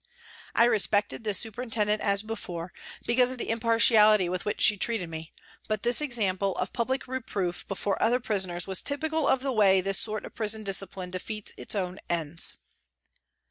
[0.55, 2.73] I respected this super intendent as before,
[3.05, 5.31] because of the impartiality with which she treated me,
[5.67, 9.99] but this example of public reproof before other prisoners was typical of the way this
[9.99, 12.55] sort of prison discipline defeats its own ends.